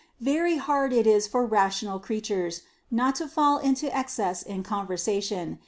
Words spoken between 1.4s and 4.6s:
rational crea tures not to fall into excess